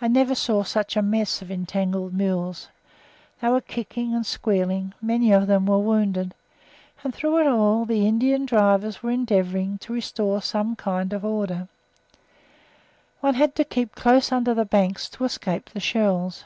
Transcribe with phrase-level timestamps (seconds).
[0.00, 2.68] I never saw such a mess of entangled mules;
[3.40, 6.34] they were kicking and squealing, many of them were wounded,
[7.04, 11.68] and through it all the Indian drivers were endeavouring to restore some kind of order.
[13.20, 16.42] One had to keep close under the banks to escape the shells.